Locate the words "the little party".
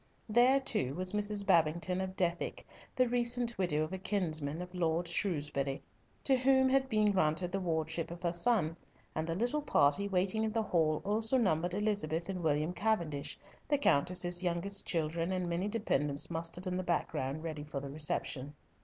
9.27-10.07